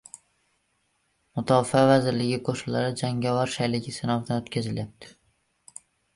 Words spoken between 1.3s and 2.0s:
Mudofaa